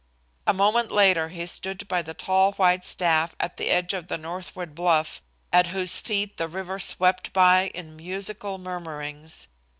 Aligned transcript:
A 0.47 0.51
moment 0.55 0.89
later 0.91 1.29
he 1.29 1.45
stood 1.45 1.87
by 1.87 2.01
the 2.01 2.15
tall 2.15 2.53
white 2.53 2.83
staff 2.83 3.35
at 3.39 3.57
the 3.57 3.69
edge 3.69 3.93
of 3.93 4.07
the 4.07 4.17
northward 4.17 4.73
bluff, 4.73 5.21
at 5.53 5.67
whose 5.67 5.99
feet 5.99 6.37
the 6.37 6.47
river 6.47 6.79
swept 6.79 7.31
by 7.33 7.67
in 7.75 7.95
musical 7.95 8.57
murmurings. 8.57 9.47